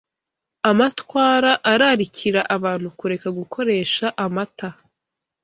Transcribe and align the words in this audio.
amatwara 0.69 1.51
ararikira 1.71 2.41
abantu 2.55 2.87
kureka 2.99 3.27
gukoresha 3.39 4.05
amata 4.25 4.69